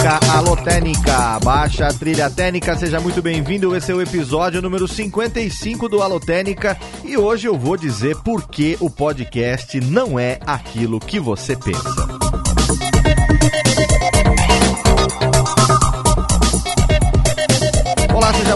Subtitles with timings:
[0.00, 3.76] Técnica, alô Técnica, baixa a trilha técnica, seja muito bem-vindo.
[3.76, 8.48] Esse é o episódio número 55 do Alô Técnica e hoje eu vou dizer por
[8.48, 12.09] que o podcast não é aquilo que você pensa.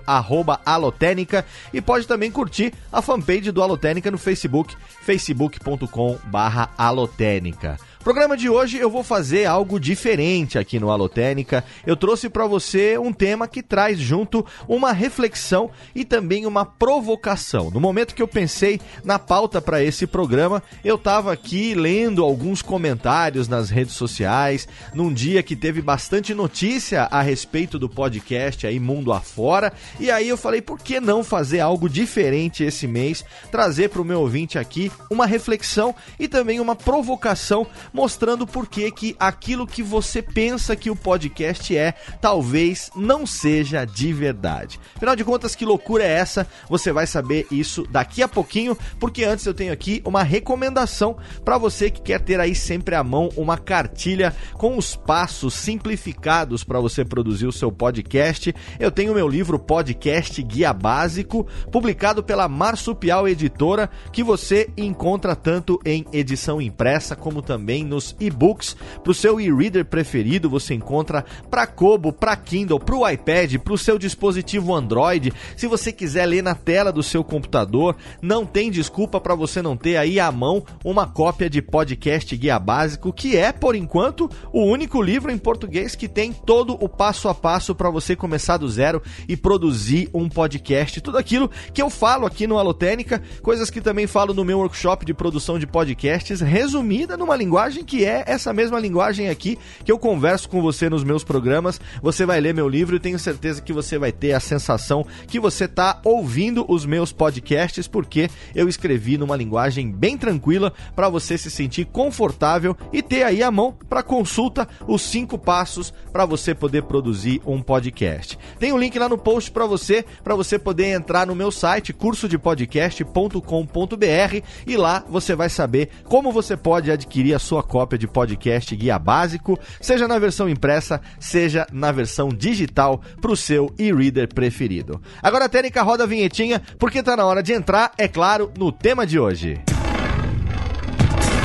[0.65, 7.79] @alotenica e pode também curtir a fanpage do Alotênica no Facebook, facebook.com barra alotênica.
[8.07, 11.61] Programa de hoje eu vou fazer algo diferente aqui no Alotênica.
[11.85, 17.69] Eu trouxe para você um tema que traz junto uma reflexão e também uma provocação.
[17.69, 22.61] No momento que eu pensei na pauta para esse programa, eu estava aqui lendo alguns
[22.61, 28.79] comentários nas redes sociais, num dia que teve bastante notícia a respeito do podcast aí
[28.79, 33.89] mundo afora, e aí eu falei, por que não fazer algo diferente esse mês, trazer
[33.89, 37.67] para o meu ouvinte aqui uma reflexão e também uma provocação
[37.97, 43.85] mostrando por que que aquilo que você pensa que o podcast é, talvez não seja
[43.85, 44.79] de verdade.
[44.95, 46.47] Afinal de contas, que loucura é essa?
[46.69, 51.57] Você vai saber isso daqui a pouquinho, porque antes eu tenho aqui uma recomendação para
[51.57, 56.79] você que quer ter aí sempre à mão uma cartilha com os passos simplificados para
[56.79, 58.53] você produzir o seu podcast.
[58.79, 65.79] Eu tenho meu livro Podcast Guia Básico, publicado pela Marsupial Editora, que você encontra tanto
[65.83, 68.75] em edição impressa como também nos e-books.
[69.03, 73.73] Para o seu e-reader preferido, você encontra para Kobo, para Kindle, para o iPad, para
[73.73, 75.33] o seu dispositivo Android.
[75.55, 79.77] Se você quiser ler na tela do seu computador, não tem desculpa para você não
[79.77, 84.63] ter aí à mão uma cópia de podcast guia básico, que é, por enquanto, o
[84.63, 88.69] único livro em português que tem todo o passo a passo para você começar do
[88.69, 90.99] zero e produzir um podcast.
[91.01, 95.05] Tudo aquilo que eu falo aqui no Alotênica, coisas que também falo no meu workshop
[95.05, 99.99] de produção de podcasts, resumida numa linguagem que é essa mesma linguagem aqui que eu
[99.99, 101.79] converso com você nos meus programas.
[102.01, 105.39] Você vai ler meu livro e tenho certeza que você vai ter a sensação que
[105.39, 111.37] você está ouvindo os meus podcasts, porque eu escrevi numa linguagem bem tranquila para você
[111.37, 116.55] se sentir confortável e ter aí à mão para consulta os cinco passos para você
[116.55, 118.37] poder produzir um podcast.
[118.59, 121.91] Tem um link lá no post para você, para você poder entrar no meu site
[121.93, 128.75] cursodepodcast.com.br e lá você vai saber como você pode adquirir a sua cópia de podcast
[128.75, 135.01] guia básico, seja na versão impressa, seja na versão digital para o seu e-reader preferido.
[135.21, 138.71] Agora a técnica roda a vinhetinha, porque tá na hora de entrar, é claro, no
[138.71, 139.61] tema de hoje.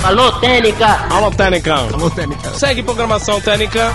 [0.04, 1.06] Alô, Técnica!
[1.10, 1.74] Alô, Técnica.
[1.74, 2.50] Alô, Técnica.
[2.54, 3.92] Segue programação Técnica.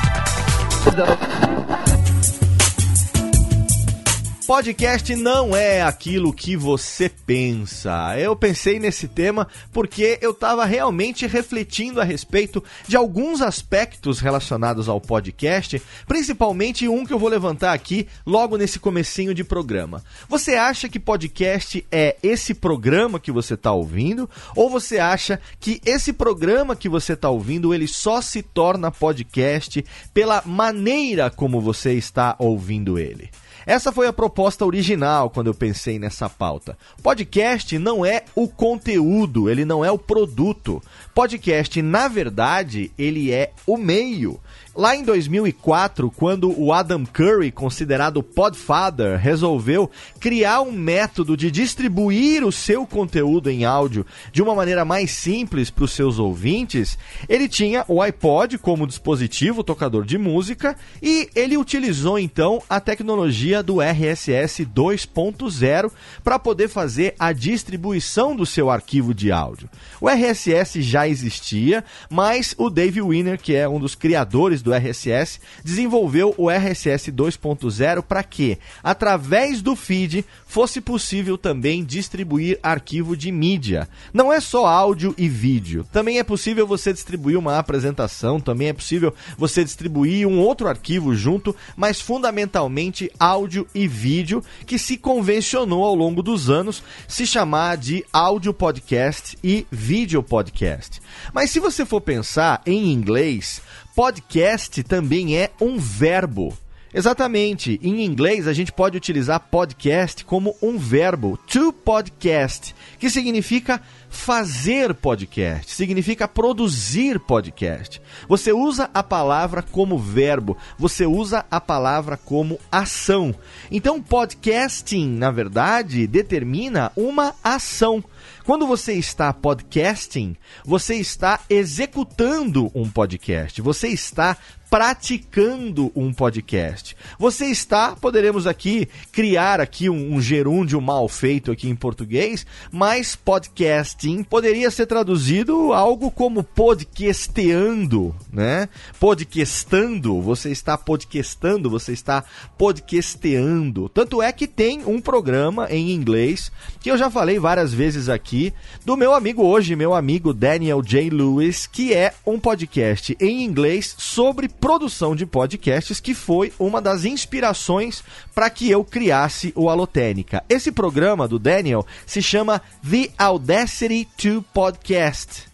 [4.47, 8.17] Podcast não é aquilo que você pensa.
[8.17, 14.87] Eu pensei nesse tema porque eu estava realmente refletindo a respeito de alguns aspectos relacionados
[14.87, 20.01] ao podcast, principalmente um que eu vou levantar aqui logo nesse comecinho de programa.
[20.29, 25.81] Você acha que podcast é esse programa que você está ouvindo ou você acha que
[25.85, 29.83] esse programa que você está ouvindo ele só se torna podcast
[30.13, 33.29] pela maneira como você está ouvindo ele?
[33.67, 36.77] Essa foi a proposta original quando eu pensei nessa pauta.
[37.03, 40.81] Podcast não é o conteúdo, ele não é o produto.
[41.13, 44.39] Podcast, na verdade, ele é o meio.
[44.77, 49.89] Lá em 2004, quando o Adam Curry, considerado Podfather, resolveu
[50.19, 55.71] criar um método de distribuir o seu conteúdo em áudio de uma maneira mais simples
[55.71, 56.95] para os seus ouvintes,
[57.27, 63.63] ele tinha o iPod como dispositivo tocador de música e ele utilizou então a tecnologia
[63.63, 65.91] do RSS 2.0
[66.23, 69.67] para poder fazer a distribuição do seu arquivo de áudio.
[69.99, 75.39] O RSS já existia, mas o Dave Winner, que é um dos criadores do RSS,
[75.63, 83.31] desenvolveu o RSS 2.0 para que, através do feed, fosse possível também distribuir arquivo de
[83.31, 83.87] mídia.
[84.13, 85.85] Não é só áudio e vídeo.
[85.91, 91.15] Também é possível você distribuir uma apresentação, também é possível você distribuir um outro arquivo
[91.15, 97.77] junto, mas fundamentalmente áudio e vídeo, que se convencionou ao longo dos anos se chamar
[97.77, 101.01] de áudio podcast e vídeo podcast.
[101.33, 103.61] Mas se você for pensar em inglês,
[103.97, 106.55] podcast também é um verbo.
[106.93, 107.79] Exatamente.
[107.81, 114.93] Em inglês, a gente pode utilizar podcast como um verbo, to podcast, que significa fazer
[114.93, 117.99] podcast, significa produzir podcast.
[118.29, 123.33] Você usa a palavra como verbo, você usa a palavra como ação.
[123.71, 128.03] Então, podcasting, na verdade, determina uma ação.
[128.47, 134.37] Quando você está podcasting, você está executando um podcast, você está
[134.69, 136.95] praticando um podcast.
[137.17, 143.15] Você está, poderemos aqui criar aqui um, um gerúndio mal feito aqui em português, mas
[143.15, 148.67] podcasting poderia ser traduzido algo como podcasteando, né?
[148.99, 152.23] Podcastando, você está podcastando, você está
[152.57, 153.87] podcasteando.
[153.89, 158.53] Tanto é que tem um programa em inglês que eu já falei várias vezes aqui
[158.85, 161.09] do meu amigo hoje, meu amigo Daniel J.
[161.09, 167.05] Lewis, que é um podcast em inglês sobre produção de podcasts, que foi uma das
[167.05, 170.43] inspirações para que eu criasse o Alotênica.
[170.49, 175.47] Esse programa do Daniel se chama The Audacity to Podcast.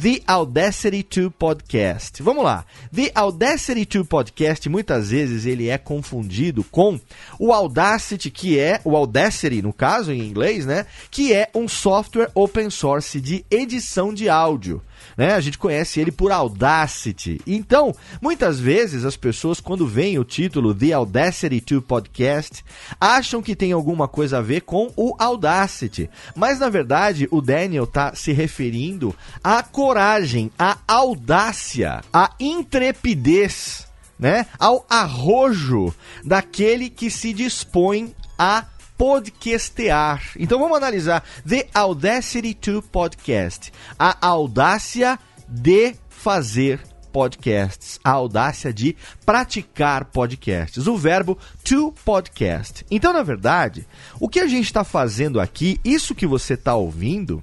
[0.00, 2.22] The Audacity 2 Podcast.
[2.22, 2.64] Vamos lá.
[2.94, 7.00] The Audacity 2 Podcast, muitas vezes ele é confundido com
[7.36, 10.86] o Audacity, que é o Audacity, no caso em inglês, né?
[11.10, 14.80] Que é um software open source de edição de áudio
[15.16, 15.34] né?
[15.34, 17.40] A gente conhece ele por Audacity.
[17.46, 22.64] Então, muitas vezes as pessoas, quando veem o título The Audacity 2 Podcast,
[23.00, 26.08] acham que tem alguma coisa a ver com o Audacity.
[26.34, 33.86] Mas na verdade, o Daniel está se referindo à coragem, à audácia, à intrepidez,
[34.18, 34.46] né?
[34.58, 38.64] Ao arrojo daquele que se dispõe a
[38.98, 40.32] podcastear.
[40.36, 43.72] Então vamos analisar The Audacity to Podcast.
[43.96, 45.18] A audácia
[45.48, 46.80] de fazer
[47.12, 52.84] podcasts, a audácia de praticar podcasts, o verbo to podcast.
[52.90, 53.86] Então, na verdade,
[54.20, 57.42] o que a gente está fazendo aqui, isso que você está ouvindo,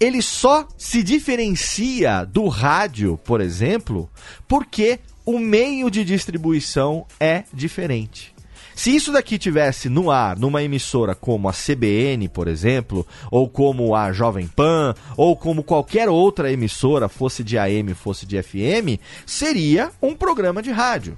[0.00, 4.08] ele só se diferencia do rádio, por exemplo,
[4.48, 8.33] porque o meio de distribuição é diferente.
[8.74, 13.94] Se isso daqui tivesse no ar, numa emissora como a CBN, por exemplo, ou como
[13.94, 19.90] a Jovem Pan, ou como qualquer outra emissora, fosse de AM, fosse de FM, seria
[20.02, 21.16] um programa de rádio.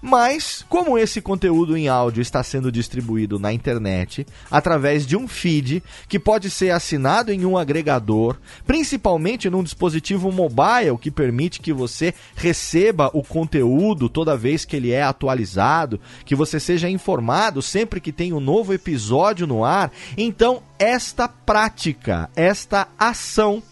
[0.00, 5.82] Mas, como esse conteúdo em áudio está sendo distribuído na internet através de um feed
[6.08, 8.36] que pode ser assinado em um agregador,
[8.66, 14.90] principalmente num dispositivo mobile que permite que você receba o conteúdo toda vez que ele
[14.90, 20.62] é atualizado, que você seja informado sempre que tem um novo episódio no ar, então
[20.78, 23.62] esta prática, esta ação,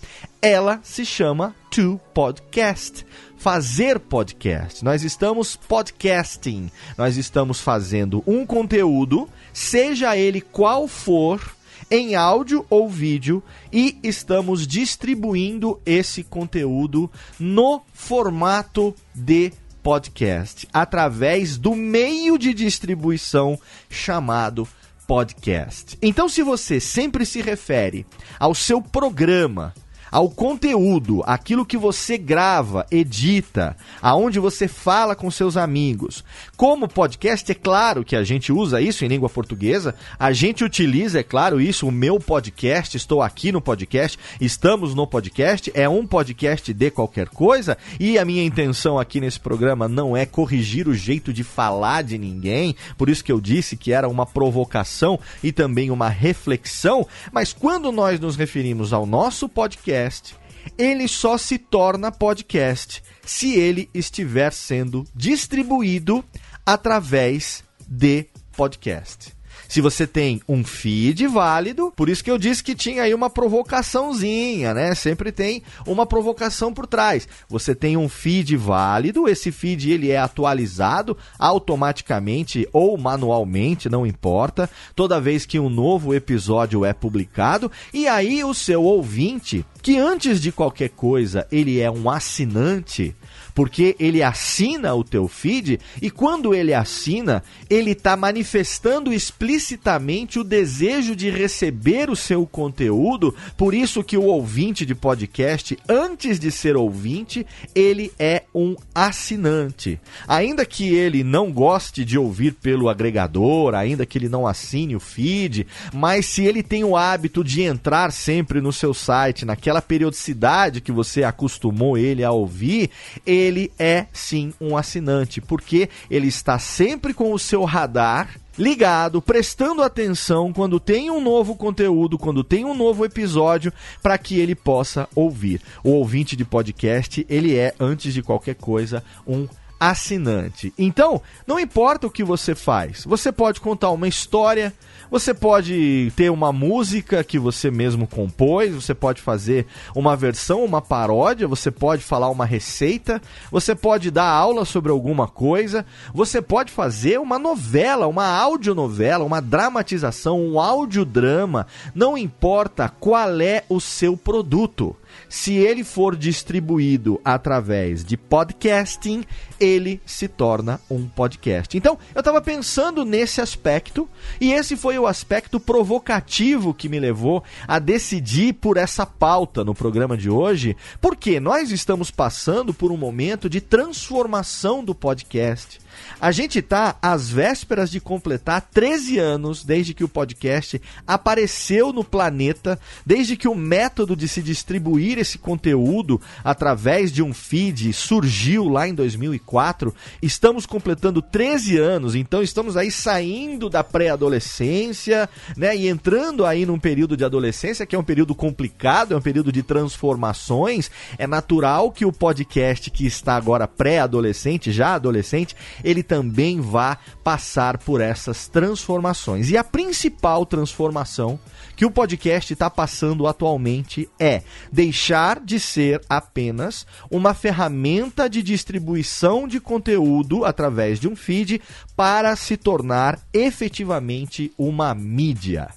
[0.42, 3.04] ela se chama To Podcast
[3.46, 4.84] fazer podcast.
[4.84, 6.68] Nós estamos podcasting.
[6.98, 11.54] Nós estamos fazendo um conteúdo, seja ele qual for,
[11.88, 13.40] em áudio ou vídeo
[13.72, 23.56] e estamos distribuindo esse conteúdo no formato de podcast, através do meio de distribuição
[23.88, 24.66] chamado
[25.06, 25.96] podcast.
[26.02, 28.04] Então, se você sempre se refere
[28.40, 29.72] ao seu programa
[30.10, 36.24] ao conteúdo, aquilo que você grava, edita, aonde você fala com seus amigos.
[36.56, 41.20] Como podcast, é claro que a gente usa isso em língua portuguesa, a gente utiliza,
[41.20, 46.06] é claro, isso, o meu podcast, estou aqui no podcast, estamos no podcast, é um
[46.06, 50.94] podcast de qualquer coisa, e a minha intenção aqui nesse programa não é corrigir o
[50.94, 55.52] jeito de falar de ninguém, por isso que eu disse que era uma provocação e
[55.52, 60.36] também uma reflexão, mas quando nós nos referimos ao nosso podcast, podcast,
[60.76, 66.24] ele só se torna podcast se ele estiver sendo distribuído
[66.64, 68.26] através de
[68.56, 69.35] podcast
[69.68, 73.30] se você tem um feed válido, por isso que eu disse que tinha aí uma
[73.30, 74.94] provocaçãozinha, né?
[74.94, 77.28] Sempre tem uma provocação por trás.
[77.48, 84.68] Você tem um feed válido, esse feed ele é atualizado automaticamente ou manualmente, não importa,
[84.94, 90.40] toda vez que um novo episódio é publicado, e aí o seu ouvinte, que antes
[90.40, 93.14] de qualquer coisa ele é um assinante,
[93.56, 100.44] porque ele assina o teu feed e quando ele assina, ele está manifestando explicitamente o
[100.44, 103.34] desejo de receber o seu conteúdo.
[103.56, 109.98] Por isso que o ouvinte de podcast, antes de ser ouvinte, ele é um assinante.
[110.28, 115.00] Ainda que ele não goste de ouvir pelo agregador, ainda que ele não assine o
[115.00, 120.82] feed, mas se ele tem o hábito de entrar sempre no seu site naquela periodicidade
[120.82, 122.90] que você acostumou ele a ouvir,
[123.24, 129.20] ele ele é sim um assinante, porque ele está sempre com o seu radar ligado,
[129.20, 133.72] prestando atenção quando tem um novo conteúdo, quando tem um novo episódio,
[134.02, 135.60] para que ele possa ouvir.
[135.84, 139.46] O ouvinte de podcast, ele é, antes de qualquer coisa, um
[139.78, 140.72] assinante.
[140.78, 144.72] Então, não importa o que você faz, você pode contar uma história,
[145.10, 150.82] você pode ter uma música que você mesmo compôs, você pode fazer uma versão, uma
[150.82, 156.72] paródia, você pode falar uma receita, você pode dar aula sobre alguma coisa, você pode
[156.72, 164.16] fazer uma novela, uma audionovela, uma dramatização, um audiodrama, não importa qual é o seu
[164.16, 164.96] produto
[165.28, 169.24] se ele for distribuído através de podcasting,
[169.58, 171.76] ele se torna um podcast.
[171.76, 174.08] Então, eu estava pensando nesse aspecto
[174.40, 179.74] e esse foi o aspecto provocativo que me levou a decidir por essa pauta no
[179.74, 185.85] programa de hoje, porque nós estamos passando por um momento de transformação do podcast.
[186.20, 192.04] A gente está às vésperas de completar 13 anos desde que o podcast apareceu no
[192.04, 198.68] planeta, desde que o método de se distribuir esse conteúdo através de um feed surgiu
[198.68, 199.94] lá em 2004.
[200.22, 206.78] Estamos completando 13 anos, então estamos aí saindo da pré-adolescência, né, e entrando aí num
[206.78, 210.90] período de adolescência que é um período complicado, é um período de transformações.
[211.18, 215.56] É natural que o podcast que está agora pré-adolescente, já adolescente,
[215.86, 219.50] ele também vá passar por essas transformações.
[219.50, 221.38] E a principal transformação
[221.76, 229.46] que o podcast está passando atualmente é deixar de ser apenas uma ferramenta de distribuição
[229.46, 231.62] de conteúdo através de um feed
[231.94, 235.68] para se tornar efetivamente uma mídia.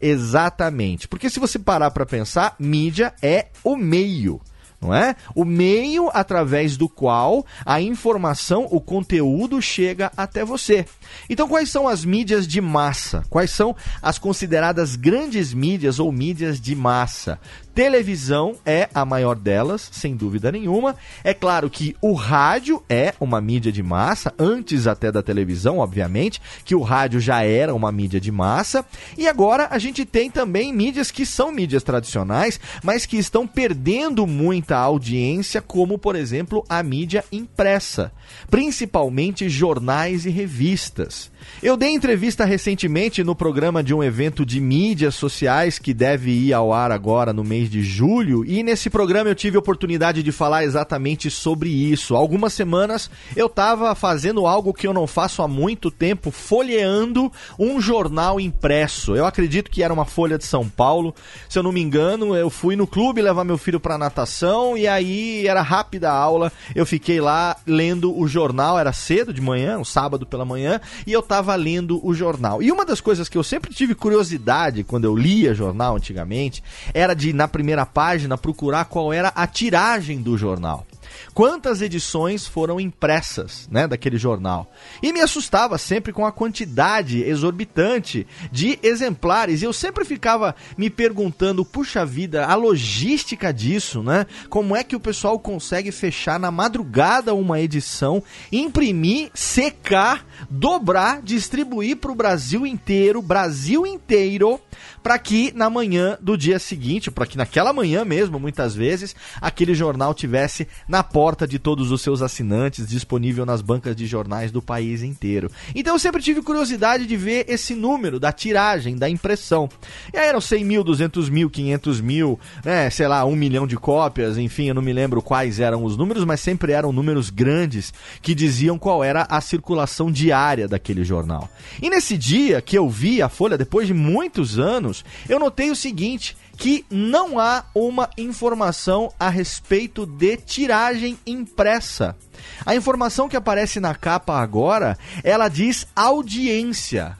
[0.00, 1.08] Exatamente.
[1.08, 4.40] Porque se você parar para pensar, mídia é o meio
[4.86, 5.16] não é?
[5.34, 10.86] O meio através do qual a informação, o conteúdo chega até você.
[11.28, 13.24] Então, quais são as mídias de massa?
[13.28, 17.40] Quais são as consideradas grandes mídias ou mídias de massa?
[17.76, 20.96] Televisão é a maior delas, sem dúvida nenhuma.
[21.22, 26.40] É claro que o rádio é uma mídia de massa, antes até da televisão, obviamente,
[26.64, 28.82] que o rádio já era uma mídia de massa.
[29.18, 34.26] E agora a gente tem também mídias que são mídias tradicionais, mas que estão perdendo
[34.26, 38.10] muita audiência, como por exemplo a mídia impressa,
[38.50, 41.30] principalmente jornais e revistas.
[41.62, 46.52] Eu dei entrevista recentemente no programa de um evento de mídias sociais que deve ir
[46.52, 50.30] ao ar agora no mês de julho, e nesse programa eu tive a oportunidade de
[50.30, 52.14] falar exatamente sobre isso.
[52.14, 57.80] Algumas semanas eu estava fazendo algo que eu não faço há muito tempo, folheando um
[57.80, 59.16] jornal impresso.
[59.16, 61.14] Eu acredito que era uma Folha de São Paulo.
[61.48, 64.86] Se eu não me engano, eu fui no clube levar meu filho para natação e
[64.86, 66.52] aí era rápida a aula.
[66.74, 71.12] Eu fiquei lá lendo o jornal, era cedo de manhã, um sábado pela manhã, e
[71.12, 72.62] eu estava estava lendo o jornal.
[72.62, 76.62] E uma das coisas que eu sempre tive curiosidade quando eu lia jornal antigamente
[76.94, 80.86] era de, na primeira página, procurar qual era a tiragem do jornal
[81.34, 84.70] quantas edições foram impressas, né, daquele jornal.
[85.02, 89.62] E me assustava sempre com a quantidade exorbitante de exemplares.
[89.62, 94.26] E eu sempre ficava me perguntando, puxa vida, a logística disso, né?
[94.48, 101.96] Como é que o pessoal consegue fechar na madrugada uma edição, imprimir, secar, dobrar, distribuir
[101.96, 104.60] para o Brasil inteiro, Brasil inteiro,
[105.06, 109.72] para que na manhã do dia seguinte, para que naquela manhã mesmo, muitas vezes, aquele
[109.72, 114.60] jornal tivesse na porta de todos os seus assinantes, disponível nas bancas de jornais do
[114.60, 115.48] país inteiro.
[115.76, 119.68] Então eu sempre tive curiosidade de ver esse número da tiragem, da impressão.
[120.12, 123.76] E aí eram 100 mil, 200 mil, 500 mil, né, sei lá, um milhão de
[123.76, 127.94] cópias, enfim, eu não me lembro quais eram os números, mas sempre eram números grandes
[128.20, 131.48] que diziam qual era a circulação diária daquele jornal.
[131.80, 134.95] E nesse dia que eu vi a Folha, depois de muitos anos,
[135.28, 142.16] eu notei o seguinte: que não há uma informação a respeito de tiragem impressa.
[142.64, 147.16] A informação que aparece na capa agora, ela diz audiência.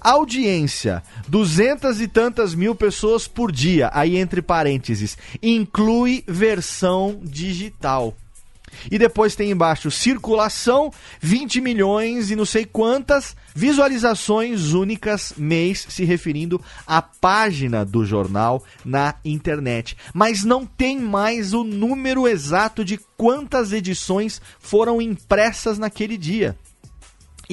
[0.00, 8.16] Audiência, duzentas e tantas mil pessoas por dia, aí entre parênteses, inclui versão digital.
[8.90, 16.04] E depois tem embaixo circulação, 20 milhões e não sei quantas visualizações únicas mês, se
[16.04, 19.96] referindo à página do jornal na internet.
[20.14, 26.56] Mas não tem mais o número exato de quantas edições foram impressas naquele dia.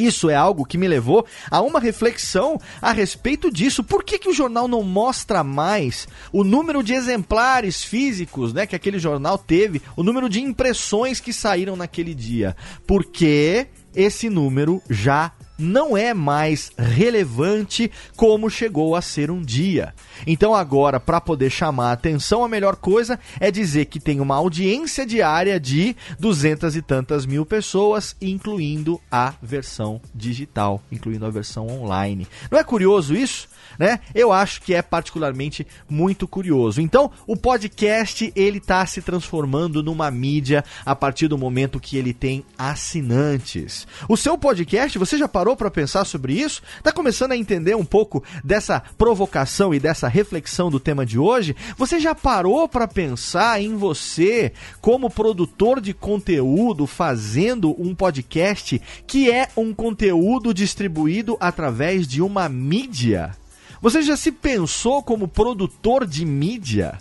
[0.05, 3.83] Isso é algo que me levou a uma reflexão a respeito disso.
[3.83, 8.75] Por que, que o jornal não mostra mais o número de exemplares físicos né, que
[8.75, 12.55] aquele jornal teve, o número de impressões que saíram naquele dia?
[12.87, 19.93] Porque esse número já não é mais relevante como chegou a ser um dia.
[20.25, 24.35] Então agora, para poder chamar a atenção, a melhor coisa é dizer que tem uma
[24.35, 31.67] audiência diária de duzentas e tantas mil pessoas, incluindo a versão digital, incluindo a versão
[31.67, 32.27] online.
[32.49, 33.47] Não é curioso isso?
[33.77, 33.99] Né?
[34.13, 36.81] Eu acho que é particularmente muito curioso.
[36.81, 42.13] Então, o podcast ele está se transformando numa mídia a partir do momento que ele
[42.13, 43.87] tem assinantes.
[44.07, 46.61] O seu podcast, você já parou para pensar sobre isso?
[46.77, 51.55] Está começando a entender um pouco dessa provocação e dessa reflexão do tema de hoje?
[51.77, 59.31] Você já parou para pensar em você como produtor de conteúdo fazendo um podcast que
[59.31, 63.38] é um conteúdo distribuído através de uma mídia?
[63.81, 66.97] Você já se pensou como produtor de mídia?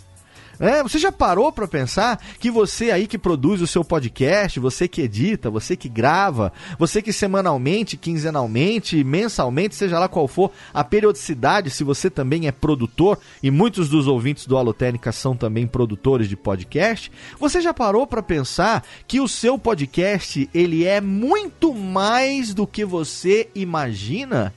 [0.59, 4.89] É, você já parou para pensar que você aí que produz o seu podcast, você
[4.89, 10.83] que edita, você que grava, você que semanalmente, quinzenalmente, mensalmente, seja lá qual for a
[10.83, 16.27] periodicidade, se você também é produtor e muitos dos ouvintes do Alotênica são também produtores
[16.27, 17.09] de podcast,
[17.39, 22.83] você já parou para pensar que o seu podcast ele é muito mais do que
[22.83, 24.53] você imagina?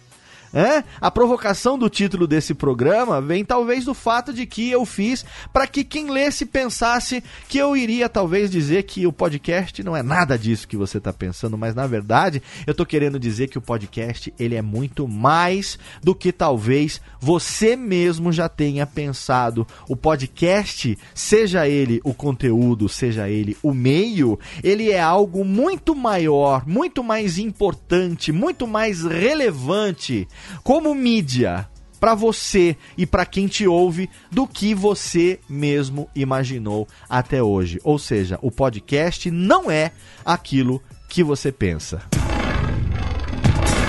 [0.54, 0.84] É?
[1.00, 5.66] A provocação do título desse programa vem talvez do fato de que eu fiz para
[5.66, 10.38] que quem lesse pensasse que eu iria talvez dizer que o podcast não é nada
[10.38, 14.32] disso que você está pensando, mas na verdade eu estou querendo dizer que o podcast
[14.38, 19.66] ele é muito mais do que talvez você mesmo já tenha pensado.
[19.88, 26.66] O podcast, seja ele o conteúdo, seja ele o meio, ele é algo muito maior,
[26.66, 30.28] muito mais importante, muito mais relevante
[30.62, 31.68] como mídia
[32.00, 37.78] para você e para quem te ouve do que você mesmo imaginou até hoje.
[37.84, 39.92] Ou seja, o podcast não é
[40.24, 42.02] aquilo que você pensa.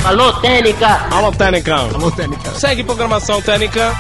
[0.05, 1.07] Alô, Técnica!
[1.09, 1.75] Alô, Técnica!
[1.75, 2.51] Alô, Técnica!
[2.51, 3.95] Segue programação Técnica!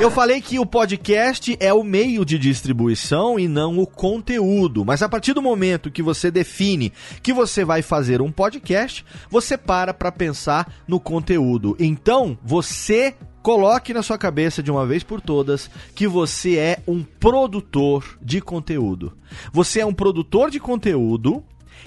[0.00, 4.84] Eu falei que o podcast é o meio de distribuição e não o conteúdo.
[4.84, 9.58] Mas a partir do momento que você define que você vai fazer um podcast, você
[9.58, 11.76] para para pensar no conteúdo.
[11.80, 17.02] Então, você coloque na sua cabeça de uma vez por todas que você é um
[17.02, 19.16] produtor de conteúdo.
[19.52, 21.42] Você é um produtor de conteúdo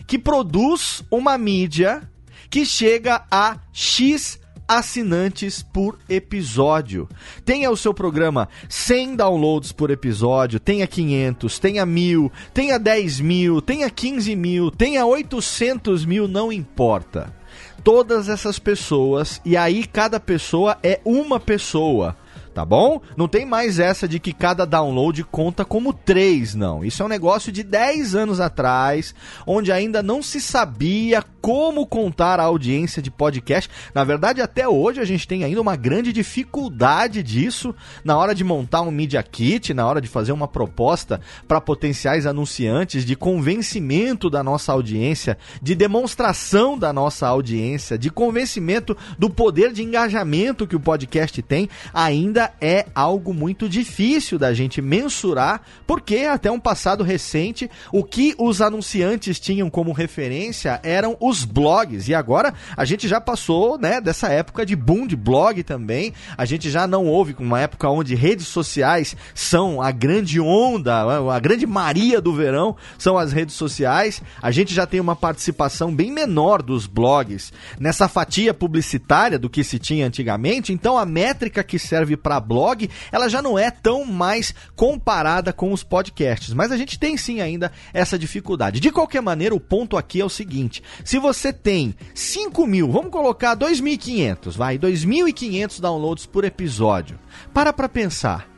[0.06, 2.10] que produz uma mídia
[2.50, 4.41] que chega a X
[4.72, 7.10] assinantes por episódio.
[7.44, 13.62] Tenha o seu programa 100 downloads por episódio, tenha 500, tenha 1000, tenha 10 mil,
[13.62, 17.36] tenha 15 mil, tenha 800 mil, não importa.
[17.84, 22.16] Todas essas pessoas, e aí cada pessoa é uma pessoa
[22.54, 23.02] tá bom?
[23.16, 26.84] Não tem mais essa de que cada download conta como três, não.
[26.84, 32.40] Isso é um negócio de 10 anos atrás, onde ainda não se sabia como contar
[32.40, 33.70] a audiência de podcast.
[33.96, 38.44] Na verdade, até hoje a gente tem ainda uma grande dificuldade disso na hora de
[38.44, 44.30] montar um Media Kit, na hora de fazer uma proposta para potenciais anunciantes, de convencimento
[44.30, 50.76] da nossa audiência, de demonstração da nossa audiência, de convencimento do poder de engajamento que
[50.76, 56.60] o podcast tem, ainda ainda é algo muito difícil da gente mensurar, porque até um
[56.60, 62.08] passado recente, o que os anunciantes tinham como referência eram os blogs.
[62.08, 66.14] E agora a gente já passou, né, dessa época de boom de blog também.
[66.38, 71.02] A gente já não houve uma época onde redes sociais são a grande onda,
[71.34, 74.22] a grande Maria do verão são as redes sociais.
[74.42, 79.64] A gente já tem uma participação bem menor dos blogs nessa fatia publicitária do que
[79.64, 80.74] se tinha antigamente.
[80.74, 85.72] Então a métrica que serve para blog, ela já não é tão mais comparada com
[85.72, 86.54] os podcasts.
[86.54, 88.80] Mas a gente tem sim ainda essa dificuldade.
[88.80, 93.12] De qualquer maneira, o ponto aqui é o seguinte: se você tem 5 mil, vamos
[93.12, 97.20] colocar 2.500, vai, 2.500 downloads por episódio.
[97.54, 98.50] Para para pensar.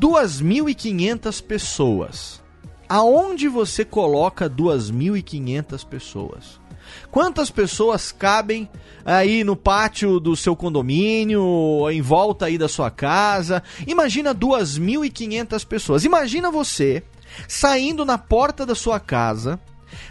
[0.00, 2.42] 2.500 pessoas.
[2.88, 6.57] Aonde você coloca 2.500 pessoas?
[7.10, 8.68] Quantas pessoas cabem
[9.04, 13.62] aí no pátio do seu condomínio, em volta aí da sua casa?
[13.86, 16.04] Imagina 2.500 pessoas.
[16.04, 17.02] Imagina você
[17.46, 19.58] saindo na porta da sua casa,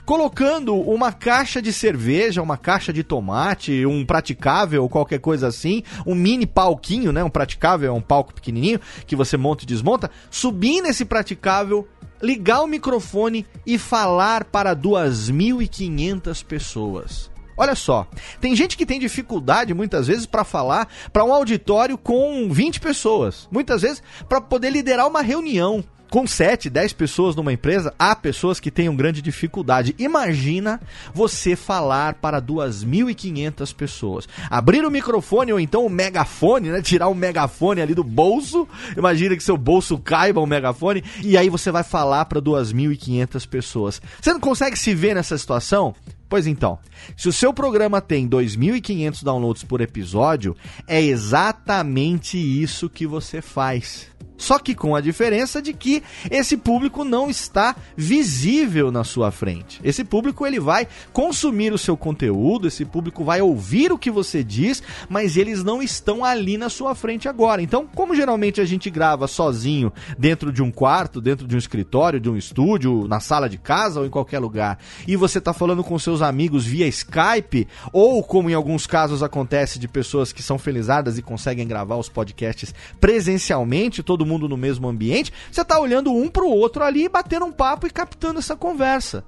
[0.06, 6.16] colocando uma caixa de cerveja, uma caixa de tomate, um praticável, qualquer coisa assim, um
[6.16, 7.24] mini palquinho, né?
[7.24, 11.88] Um praticável é um palco pequenininho que você monta e desmonta, subir nesse praticável
[12.22, 17.32] ligar o microfone e falar para 2.500 pessoas.
[17.58, 18.08] Olha só,
[18.40, 23.48] tem gente que tem dificuldade muitas vezes para falar para um auditório com 20 pessoas.
[23.52, 28.60] Muitas vezes para poder liderar uma reunião com 7, 10 pessoas numa empresa, há pessoas
[28.60, 29.96] que tenham grande dificuldade.
[29.98, 30.80] Imagina
[31.14, 34.28] você falar para 2.500 pessoas.
[34.50, 36.82] Abrir o microfone ou então o megafone, né?
[36.82, 38.68] Tirar o megafone ali do bolso.
[38.96, 44.02] Imagina que seu bolso caiba o megafone e aí você vai falar para 2.500 pessoas.
[44.22, 45.94] Você não consegue se ver nessa situação?
[46.30, 46.78] Pois então,
[47.16, 54.08] se o seu programa tem 2.500 downloads por episódio, é exatamente isso que você faz.
[54.38, 59.80] Só que com a diferença de que esse público não está visível na sua frente.
[59.84, 64.44] Esse público ele vai consumir o seu conteúdo, esse público vai ouvir o que você
[64.44, 67.62] diz, mas eles não estão ali na sua frente agora.
[67.62, 72.20] Então, como geralmente a gente grava sozinho dentro de um quarto, dentro de um escritório,
[72.20, 75.84] de um estúdio, na sala de casa ou em qualquer lugar, e você está falando
[75.84, 80.60] com seus amigos via Skype, ou como em alguns casos acontece de pessoas que são
[80.60, 86.14] felizadas e conseguem gravar os podcasts presencialmente, todo mundo no mesmo ambiente, você está olhando
[86.14, 89.24] um para o outro ali, batendo um papo e captando essa conversa.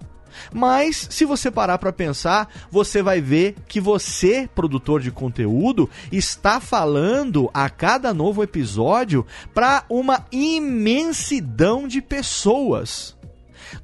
[0.53, 6.59] Mas, se você parar para pensar, você vai ver que você, produtor de conteúdo, está
[6.59, 13.17] falando a cada novo episódio para uma imensidão de pessoas.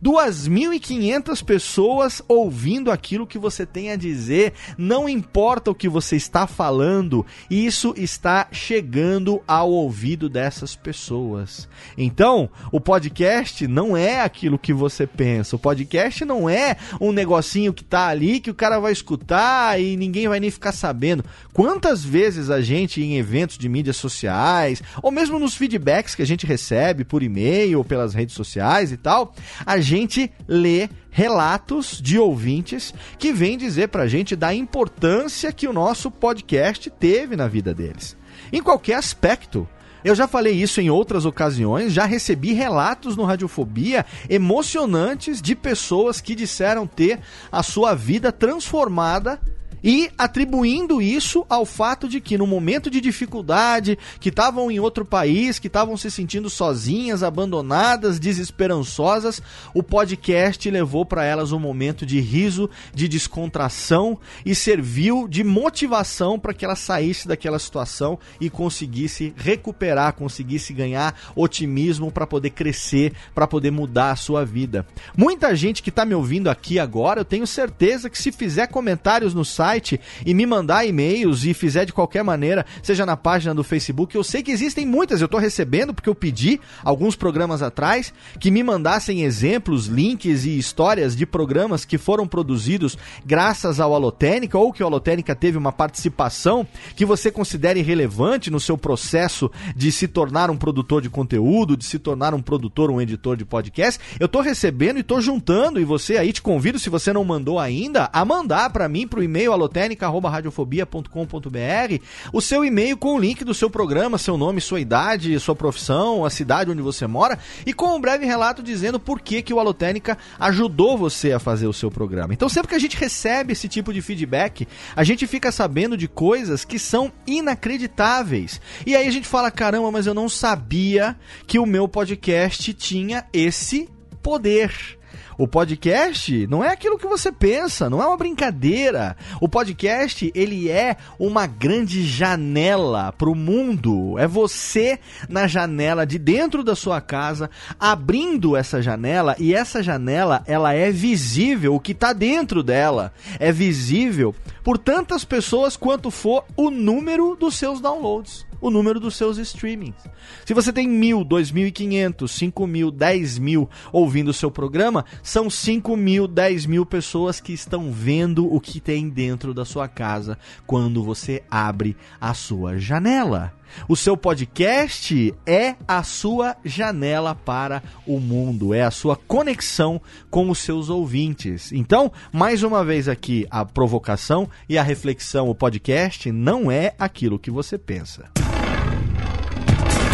[0.03, 6.47] 2.500 pessoas ouvindo aquilo que você tem a dizer, não importa o que você está
[6.47, 11.67] falando, isso está chegando ao ouvido dessas pessoas.
[11.97, 17.73] Então, o podcast não é aquilo que você pensa, o podcast não é um negocinho
[17.73, 21.23] que tá ali que o cara vai escutar e ninguém vai nem ficar sabendo.
[21.53, 26.27] Quantas vezes a gente em eventos de mídias sociais, ou mesmo nos feedbacks que a
[26.27, 29.33] gente recebe por e-mail ou pelas redes sociais e tal,
[29.65, 35.73] a gente lê relatos de ouvintes que vêm dizer pra gente da importância que o
[35.73, 38.17] nosso podcast teve na vida deles.
[38.51, 39.67] Em qualquer aspecto.
[40.03, 46.21] Eu já falei isso em outras ocasiões, já recebi relatos no Radiofobia emocionantes de pessoas
[46.21, 47.19] que disseram ter
[47.51, 49.39] a sua vida transformada
[49.85, 55.05] e atribuindo isso ao fato de que no momento de dificuldade, que estavam em outro
[55.05, 59.39] país, que estavam se sentindo sozinhas, abandonadas, desesperançosas,
[59.75, 66.39] o podcast levou para elas um momento de riso, de descontração e serviu de motivação
[66.39, 73.13] para que ela saísse daquela situação e conseguisse recuperar, conseguisse ganhar otimismo para poder crescer,
[73.35, 74.83] para poder mudar a sua vida.
[75.15, 79.35] Muita gente que está me ouvindo aqui agora, eu tenho certeza que se fizer comentários
[79.35, 83.53] no site site e me mandar e-mails e fizer de qualquer maneira, seja na página
[83.53, 87.61] do Facebook, eu sei que existem muitas, eu estou recebendo porque eu pedi alguns programas
[87.61, 93.93] atrás que me mandassem exemplos, links e histórias de programas que foram produzidos graças ao
[93.93, 99.51] Alotênica ou que o Alotênica teve uma participação que você considere relevante no seu processo
[99.75, 103.45] de se tornar um produtor de conteúdo, de se tornar um produtor, um editor de
[103.45, 103.99] podcast.
[104.19, 107.59] Eu estou recebendo e estou juntando e você aí te convido, se você não mandou
[107.59, 113.53] ainda, a mandar para mim pro e-mail alotênica@radiofobia.com.br, o seu e-mail com o link do
[113.53, 117.95] seu programa, seu nome, sua idade, sua profissão, a cidade onde você mora e com
[117.95, 121.89] um breve relato dizendo por que que o Alotênica ajudou você a fazer o seu
[121.89, 122.33] programa.
[122.33, 126.07] Então sempre que a gente recebe esse tipo de feedback, a gente fica sabendo de
[126.07, 128.61] coisas que são inacreditáveis.
[128.85, 131.15] E aí a gente fala, caramba, mas eu não sabia
[131.47, 133.89] que o meu podcast tinha esse
[134.21, 134.97] poder.
[135.37, 139.17] O podcast não é aquilo que você pensa, não é uma brincadeira.
[139.41, 144.17] O podcast, ele é uma grande janela para o mundo.
[144.17, 150.43] É você na janela de dentro da sua casa, abrindo essa janela e essa janela,
[150.47, 156.45] ela é visível, o que está dentro dela é visível por tantas pessoas quanto for
[156.55, 159.95] o número dos seus downloads o número dos seus streamings.
[160.43, 164.49] Se você tem mil, dois mil e quinhentos, cinco mil, dez mil ouvindo o seu
[164.49, 169.65] programa, são cinco mil, dez mil pessoas que estão vendo o que tem dentro da
[169.65, 173.53] sua casa quando você abre a sua janela.
[173.87, 180.49] O seu podcast é a sua janela para o mundo, é a sua conexão com
[180.49, 181.71] os seus ouvintes.
[181.71, 187.39] Então, mais uma vez aqui, a provocação e a reflexão: o podcast não é aquilo
[187.39, 188.44] que você pensa.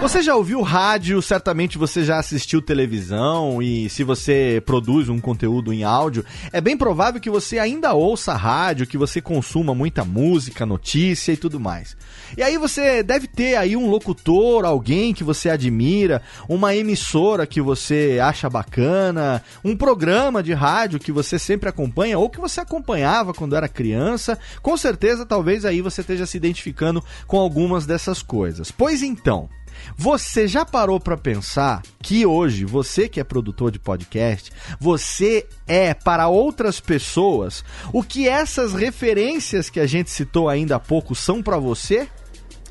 [0.00, 1.20] Você já ouviu rádio?
[1.20, 6.76] Certamente você já assistiu televisão e se você produz um conteúdo em áudio, é bem
[6.76, 11.96] provável que você ainda ouça rádio, que você consuma muita música, notícia e tudo mais.
[12.36, 17.60] E aí você deve ter aí um locutor, alguém que você admira, uma emissora que
[17.60, 23.34] você acha bacana, um programa de rádio que você sempre acompanha ou que você acompanhava
[23.34, 24.38] quando era criança.
[24.62, 28.70] Com certeza, talvez aí você esteja se identificando com algumas dessas coisas.
[28.70, 29.48] Pois então,
[29.96, 35.94] você já parou para pensar que hoje, você que é produtor de podcast, você é
[35.94, 41.42] para outras pessoas o que essas referências que a gente citou ainda há pouco são
[41.42, 42.08] para você?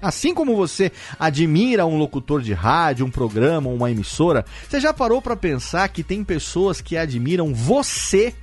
[0.01, 5.21] Assim como você admira um locutor de rádio, um programa, uma emissora, você já parou
[5.21, 8.33] para pensar que tem pessoas que admiram você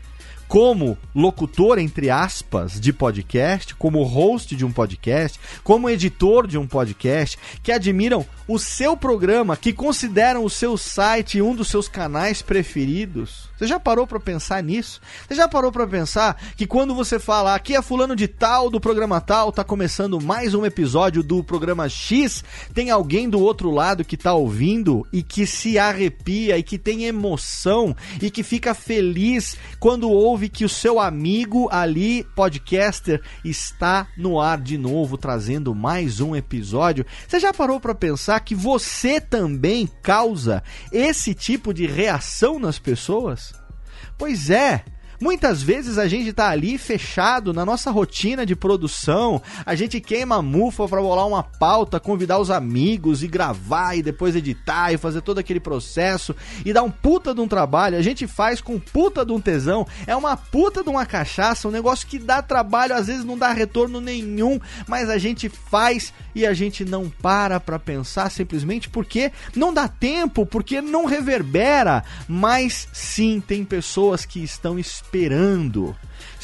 [0.54, 6.64] como locutor, entre aspas, de podcast, como host de um podcast, como editor de um
[6.64, 12.40] podcast, que admiram o seu programa, que consideram o seu site um dos seus canais
[12.40, 13.50] preferidos.
[13.56, 15.00] Você já parou para pensar nisso?
[15.26, 18.80] Você já parou para pensar que quando você fala aqui é fulano de tal do
[18.80, 24.04] programa tal, tá começando mais um episódio do programa X, tem alguém do outro lado
[24.04, 29.56] que tá ouvindo e que se arrepia e que tem emoção e que fica feliz
[29.78, 36.20] quando ouve que o seu amigo ali, podcaster, está no ar de novo trazendo mais
[36.20, 37.06] um episódio.
[37.28, 43.53] Você já parou para pensar que você também causa esse tipo de reação nas pessoas?
[44.16, 44.84] Pois é,
[45.24, 50.36] Muitas vezes a gente tá ali fechado na nossa rotina de produção, a gente queima
[50.36, 54.98] a mufa para bolar uma pauta, convidar os amigos e gravar e depois editar e
[54.98, 57.96] fazer todo aquele processo e dar um puta de um trabalho.
[57.96, 61.70] A gente faz com puta de um tesão, é uma puta de uma cachaça, um
[61.70, 66.44] negócio que dá trabalho, às vezes não dá retorno nenhum, mas a gente faz e
[66.44, 72.86] a gente não para para pensar simplesmente porque não dá tempo, porque não reverbera, mas
[72.92, 75.94] sim tem pessoas que estão esperando esperando.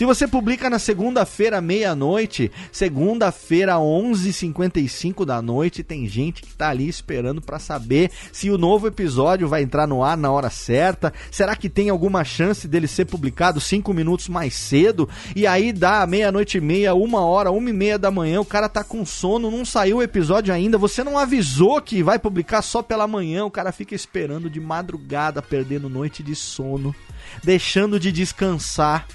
[0.01, 6.89] Se você publica na segunda-feira, meia-noite, segunda-feira, 11h55 da noite, tem gente que tá ali
[6.89, 11.13] esperando para saber se o novo episódio vai entrar no ar na hora certa.
[11.31, 15.07] Será que tem alguma chance dele ser publicado cinco minutos mais cedo?
[15.37, 18.71] E aí dá meia-noite e meia, uma hora, uma e meia da manhã, o cara
[18.71, 22.83] tá com sono, não saiu o episódio ainda, você não avisou que vai publicar só
[22.83, 26.95] pela manhã, o cara fica esperando de madrugada, perdendo noite de sono
[27.43, 29.07] deixando de descansar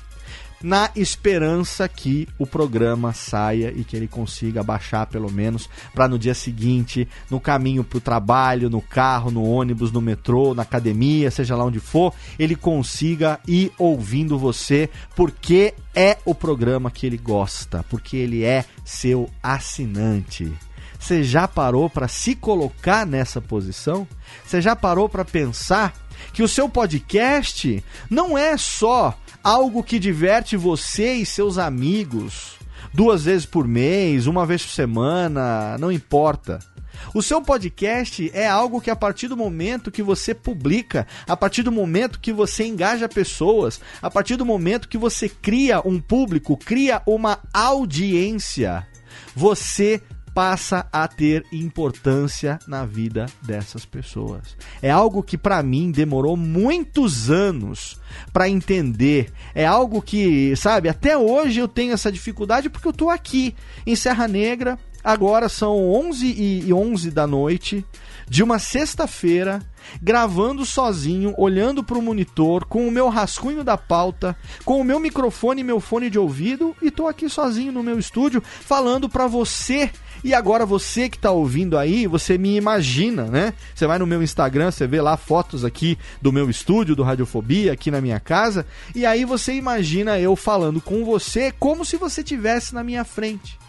[0.61, 6.17] na esperança que o programa saia e que ele consiga baixar pelo menos para no
[6.17, 11.29] dia seguinte, no caminho para o trabalho, no carro, no ônibus, no metrô, na academia,
[11.31, 17.17] seja lá onde for, ele consiga ir ouvindo você, porque é o programa que ele
[17.17, 20.51] gosta, porque ele é seu assinante.
[20.99, 24.07] Você já parou para se colocar nessa posição?
[24.43, 25.93] Você já parou para pensar
[26.33, 29.15] que o seu podcast não é só
[29.45, 32.55] algo que diverte você e seus amigos
[32.91, 36.57] duas vezes por mês, uma vez por semana, não importa.
[37.13, 41.61] O seu podcast é algo que a partir do momento que você publica, a partir
[41.61, 46.57] do momento que você engaja pessoas, a partir do momento que você cria um público,
[46.57, 48.87] cria uma audiência,
[49.35, 50.01] você
[50.35, 54.57] passa a ter importância na vida dessas pessoas.
[54.81, 57.97] É algo que para mim demorou muitos anos
[58.33, 59.31] para entender.
[59.55, 63.55] É algo que, sabe, até hoje eu tenho essa dificuldade porque eu tô aqui
[63.87, 64.77] em Serra Negra.
[65.01, 67.85] Agora são 11 e 11 da noite
[68.27, 69.61] de uma sexta-feira,
[70.01, 74.99] gravando sozinho, olhando para o monitor, com o meu rascunho da pauta, com o meu
[74.99, 79.27] microfone e meu fone de ouvido, e tô aqui sozinho no meu estúdio falando para
[79.27, 79.91] você.
[80.25, 83.53] E agora você que está ouvindo aí, você me imagina, né?
[83.75, 87.71] Você vai no meu Instagram, você vê lá fotos aqui do meu estúdio, do Radiofobia,
[87.71, 92.23] aqui na minha casa, e aí você imagina eu falando com você como se você
[92.23, 93.59] tivesse na minha frente.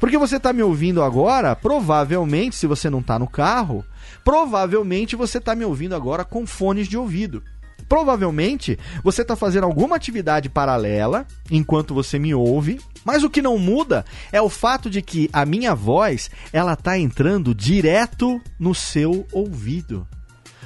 [0.00, 3.84] Porque você está me ouvindo agora, provavelmente, se você não está no carro,
[4.24, 7.40] provavelmente você está me ouvindo agora com fones de ouvido.
[7.88, 13.58] Provavelmente você está fazendo alguma atividade paralela enquanto você me ouve, mas o que não
[13.58, 19.26] muda é o fato de que a minha voz ela está entrando direto no seu
[19.32, 20.06] ouvido.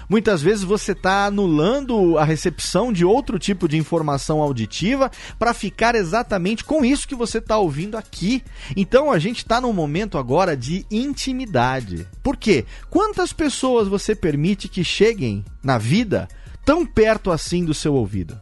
[0.08, 5.94] Muitas vezes você está anulando a recepção de outro tipo de informação auditiva para ficar
[5.94, 8.42] exatamente com isso que você está ouvindo aqui.
[8.76, 12.06] Então a gente está num momento agora de intimidade.
[12.22, 12.64] Por quê?
[12.90, 16.28] Quantas pessoas você permite que cheguem na vida
[16.64, 18.40] tão perto assim do seu ouvido?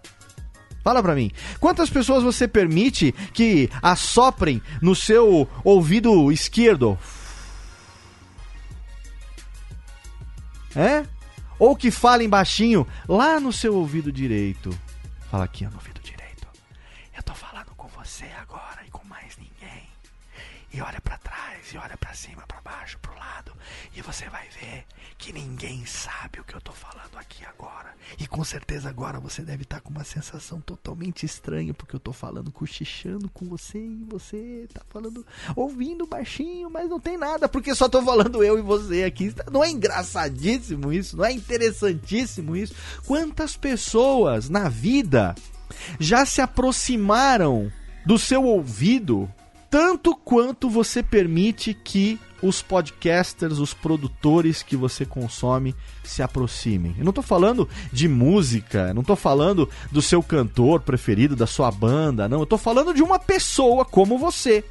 [0.82, 1.30] Fala pra mim.
[1.60, 6.98] Quantas pessoas você permite que assoprem no seu ouvido esquerdo?
[10.74, 11.04] É?
[11.62, 14.76] ou que falem baixinho lá no seu ouvido direito.
[15.30, 16.48] Fala aqui no ouvido direito.
[17.16, 19.88] Eu tô falando com você agora e com mais ninguém.
[20.72, 23.52] E olha para trás, e olha para cima, para baixo, pro lado,
[23.94, 24.84] e você vai ver
[25.22, 27.94] que ninguém sabe o que eu tô falando aqui agora.
[28.18, 32.00] E com certeza agora você deve estar tá com uma sensação totalmente estranha, porque eu
[32.00, 37.48] tô falando, cochichando com você e você tá falando, ouvindo baixinho, mas não tem nada,
[37.48, 39.32] porque só tô falando eu e você aqui.
[39.48, 41.16] Não é engraçadíssimo isso?
[41.16, 42.74] Não é interessantíssimo isso?
[43.06, 45.36] Quantas pessoas na vida
[46.00, 47.70] já se aproximaram
[48.04, 49.32] do seu ouvido
[49.72, 56.94] tanto quanto você permite que os podcasters, os produtores que você consome se aproximem.
[56.98, 61.70] Eu não estou falando de música, não estou falando do seu cantor preferido, da sua
[61.70, 62.40] banda, não.
[62.40, 64.62] Eu estou falando de uma pessoa como você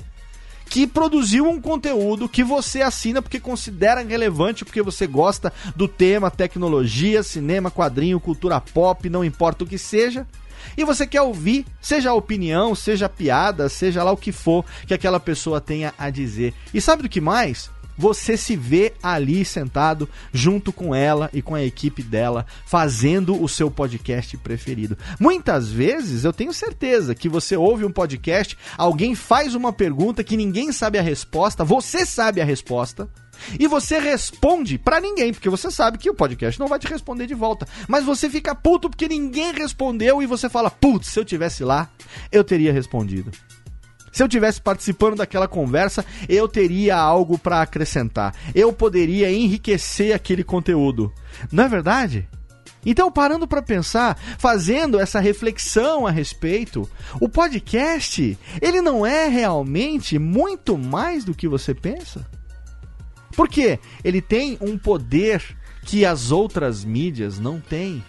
[0.69, 6.29] que produziu um conteúdo que você assina porque considera relevante, porque você gosta do tema,
[6.29, 10.27] tecnologia, cinema, quadrinho, cultura pop, não importa o que seja
[10.77, 14.65] e você quer ouvir, seja a opinião, seja a piada, seja lá o que for
[14.85, 16.53] que aquela pessoa tenha a dizer.
[16.73, 17.69] E sabe do que mais?
[17.97, 23.47] Você se vê ali sentado junto com ela e com a equipe dela, fazendo o
[23.47, 24.97] seu podcast preferido.
[25.19, 30.37] Muitas vezes eu tenho certeza que você ouve um podcast, alguém faz uma pergunta que
[30.37, 33.07] ninguém sabe a resposta, você sabe a resposta
[33.59, 37.27] e você responde para ninguém, porque você sabe que o podcast não vai te responder
[37.27, 37.67] de volta.
[37.87, 41.89] Mas você fica puto porque ninguém respondeu e você fala: "Putz, se eu tivesse lá,
[42.31, 43.31] eu teria respondido".
[44.11, 48.35] Se eu tivesse participando daquela conversa, eu teria algo para acrescentar.
[48.53, 51.13] Eu poderia enriquecer aquele conteúdo.
[51.51, 52.27] Não é verdade?
[52.85, 60.17] Então, parando para pensar, fazendo essa reflexão a respeito, o podcast, ele não é realmente
[60.17, 62.27] muito mais do que você pensa?
[63.35, 65.43] Porque ele tem um poder
[65.83, 68.03] que as outras mídias não têm.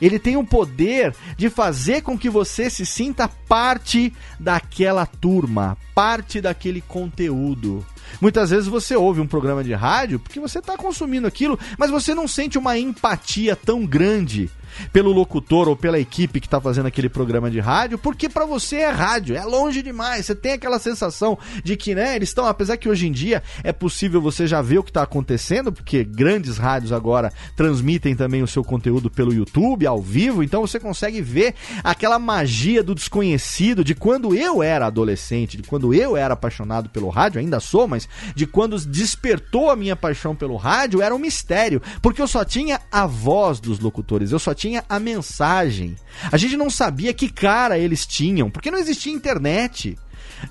[0.00, 6.40] Ele tem um poder de fazer com que você se sinta parte daquela turma, parte
[6.40, 7.84] daquele conteúdo.
[8.20, 12.14] Muitas vezes você ouve um programa de rádio porque você está consumindo aquilo, mas você
[12.14, 14.48] não sente uma empatia tão grande
[14.92, 18.76] pelo locutor ou pela equipe que está fazendo aquele programa de rádio, porque para você
[18.76, 20.26] é rádio, é longe demais.
[20.26, 23.72] Você tem aquela sensação de que, né, eles estão, apesar que hoje em dia é
[23.72, 28.46] possível você já ver o que está acontecendo, porque grandes rádios agora transmitem também o
[28.46, 33.94] seu conteúdo pelo YouTube, ao vivo, então você consegue ver aquela magia do desconhecido de
[33.94, 38.46] quando eu era adolescente, de quando eu era apaixonado pelo rádio, ainda sou, mas de
[38.46, 43.06] quando despertou a minha paixão pelo rádio, era um mistério, porque eu só tinha a
[43.06, 45.94] voz dos locutores, eu só tinha a mensagem.
[46.32, 49.96] A gente não sabia que cara eles tinham, porque não existia internet.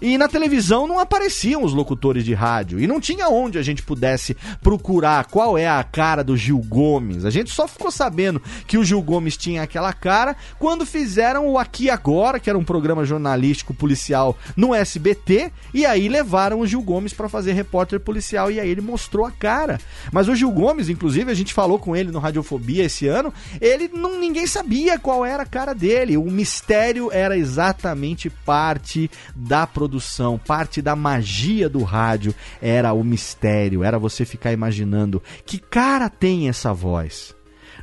[0.01, 2.79] E na televisão não apareciam os locutores de rádio.
[2.79, 7.25] E não tinha onde a gente pudesse procurar qual é a cara do Gil Gomes.
[7.25, 11.57] A gente só ficou sabendo que o Gil Gomes tinha aquela cara quando fizeram o
[11.57, 15.51] Aqui Agora, que era um programa jornalístico policial no SBT.
[15.73, 18.51] E aí levaram o Gil Gomes para fazer repórter policial.
[18.51, 19.79] E aí ele mostrou a cara.
[20.11, 23.33] Mas o Gil Gomes, inclusive, a gente falou com ele no Radiofobia esse ano.
[23.59, 26.17] Ele não ninguém sabia qual era a cara dele.
[26.17, 33.83] O mistério era exatamente parte da produção, parte da magia do rádio era o mistério,
[33.83, 37.36] era você ficar imaginando que cara tem essa voz.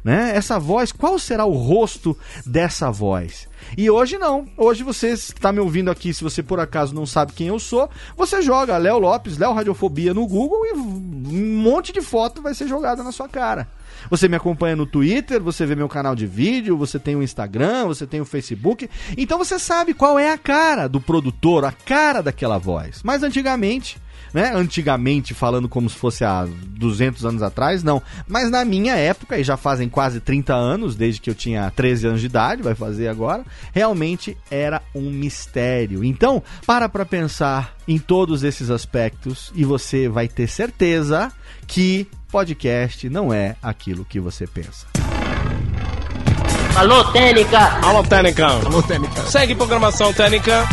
[0.04, 0.36] Né?
[0.36, 3.48] Essa voz, qual será o rosto dessa voz?
[3.76, 4.46] E hoje não.
[4.54, 7.88] Hoje você está me ouvindo aqui, se você por acaso não sabe quem eu sou,
[8.14, 12.68] você joga Léo Lopes, Léo Radiofobia no Google e um monte de foto vai ser
[12.68, 13.66] jogada na sua cara.
[14.10, 17.86] Você me acompanha no Twitter, você vê meu canal de vídeo, você tem o Instagram,
[17.86, 18.90] você tem o Facebook.
[19.16, 23.00] Então você sabe qual é a cara do produtor, a cara daquela voz.
[23.02, 23.96] Mas antigamente,
[24.34, 24.52] né?
[24.52, 28.02] Antigamente, falando como se fosse há 200 anos atrás, não.
[28.26, 32.08] Mas na minha época, e já fazem quase 30 anos, desde que eu tinha 13
[32.08, 36.02] anos de idade, vai fazer agora, realmente era um mistério.
[36.02, 41.32] Então, para pra pensar em todos esses aspectos e você vai ter certeza
[41.68, 44.86] que podcast não é aquilo que você pensa.
[46.74, 47.58] Alô, Técnica!
[47.86, 48.46] Alô, Técnica!
[48.46, 49.22] Alô, Técnica!
[49.26, 50.66] Segue programação Técnica!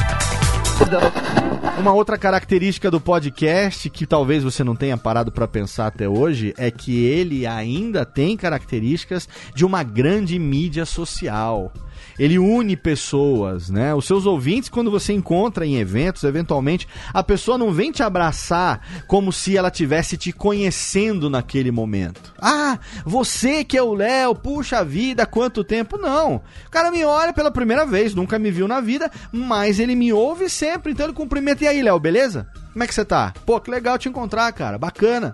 [1.78, 6.54] Uma outra característica do podcast que talvez você não tenha parado para pensar até hoje
[6.58, 11.72] é que ele ainda tem características de uma grande mídia social
[12.18, 13.94] ele une pessoas, né?
[13.94, 18.82] Os seus ouvintes, quando você encontra em eventos, eventualmente, a pessoa não vem te abraçar
[19.08, 22.34] como se ela tivesse te conhecendo naquele momento.
[22.40, 25.98] Ah, você que é o Léo, puxa vida, quanto tempo?
[25.98, 26.36] Não.
[26.68, 30.12] O cara me olha pela primeira vez, nunca me viu na vida, mas ele me
[30.12, 31.64] ouve sempre, então ele cumprimenta.
[31.64, 32.48] E aí, Léo, beleza?
[32.72, 33.34] Como é que você tá?
[33.46, 34.78] Pô, que legal te encontrar, cara.
[34.78, 35.34] Bacana.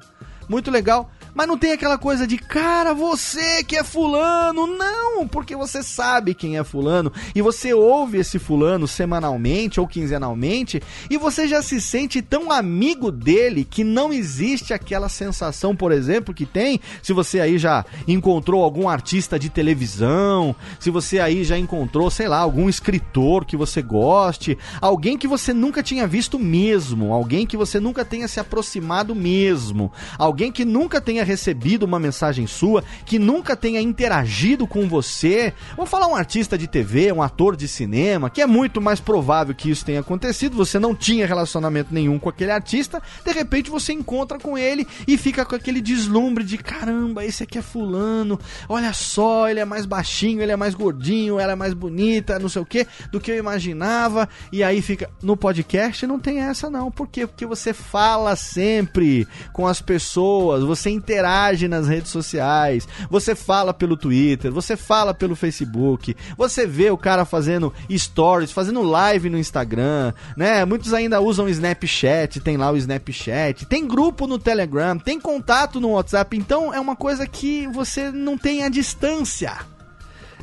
[0.49, 1.11] Muito legal.
[1.37, 4.65] Mas não tem aquela coisa de, cara, você que é fulano.
[4.65, 10.81] Não, porque você sabe quem é fulano e você ouve esse fulano semanalmente ou quinzenalmente
[11.07, 16.33] e você já se sente tão amigo dele que não existe aquela sensação, por exemplo,
[16.33, 21.55] que tem se você aí já encontrou algum artista de televisão, se você aí já
[21.55, 27.13] encontrou, sei lá, algum escritor que você goste, alguém que você nunca tinha visto mesmo,
[27.13, 32.47] alguém que você nunca tenha se aproximado mesmo, alguém que nunca tenha recebido uma mensagem
[32.47, 35.53] sua, que nunca tenha interagido com você.
[35.75, 39.53] Vamos falar um artista de TV, um ator de cinema, que é muito mais provável
[39.53, 40.55] que isso tenha acontecido.
[40.55, 45.17] Você não tinha relacionamento nenhum com aquele artista, de repente você encontra com ele e
[45.17, 48.39] fica com aquele deslumbre de caramba, esse aqui é fulano.
[48.69, 52.49] Olha só, ele é mais baixinho, ele é mais gordinho, ela é mais bonita, não
[52.49, 54.29] sei o que, do que eu imaginava.
[54.51, 56.89] E aí fica no podcast não tem essa não.
[56.89, 57.27] Por quê?
[57.27, 63.95] Porque você fala sempre com as pessoas, você interage nas redes sociais, você fala pelo
[63.95, 70.13] Twitter, você fala pelo Facebook, você vê o cara fazendo stories, fazendo live no Instagram,
[70.35, 70.65] né?
[70.65, 75.91] Muitos ainda usam Snapchat, tem lá o Snapchat, tem grupo no Telegram, tem contato no
[75.91, 79.76] WhatsApp, então é uma coisa que você não tem a distância.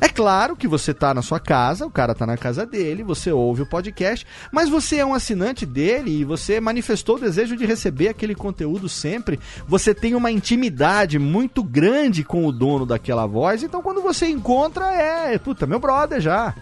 [0.01, 3.31] É claro que você tá na sua casa, o cara tá na casa dele, você
[3.31, 7.65] ouve o podcast, mas você é um assinante dele e você manifestou o desejo de
[7.65, 9.39] receber aquele conteúdo sempre.
[9.69, 14.93] Você tem uma intimidade muito grande com o dono daquela voz, então quando você encontra
[14.93, 16.55] é, puta, meu brother já.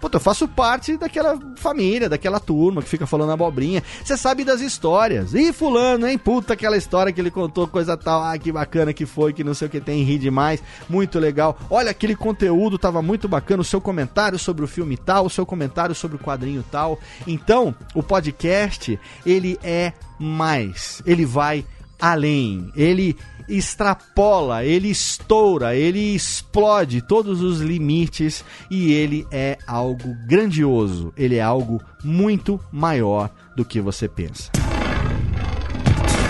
[0.00, 3.82] Puta, eu faço parte daquela família, daquela turma que fica falando abobrinha.
[4.04, 5.34] Você sabe das histórias.
[5.34, 6.16] Ih, fulano, hein?
[6.16, 8.22] Puta, aquela história que ele contou, coisa tal.
[8.22, 10.62] Ah, que bacana que foi, que não sei o que tem, ri demais.
[10.88, 11.58] Muito legal.
[11.68, 13.62] Olha, aquele conteúdo tava muito bacana.
[13.62, 16.98] O seu comentário sobre o filme tal, o seu comentário sobre o quadrinho tal.
[17.26, 21.02] Então, o podcast, ele é mais.
[21.06, 21.64] Ele vai
[22.00, 22.70] além.
[22.76, 23.16] Ele
[23.48, 31.42] extrapola, ele estoura, ele explode todos os limites e ele é algo grandioso, ele é
[31.42, 34.50] algo muito maior do que você pensa.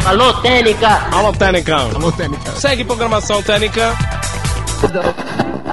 [0.04, 0.88] Alô, Técnica!
[1.12, 1.76] Alô, Técnica!
[1.76, 2.52] Alô, Técnica!
[2.52, 3.94] Segue programação Técnica!